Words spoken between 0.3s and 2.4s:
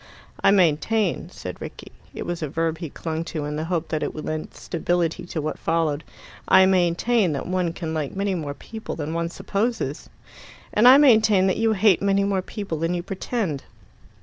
"I maintain," said Rickie it